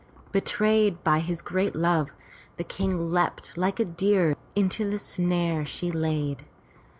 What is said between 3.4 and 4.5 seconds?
like a deer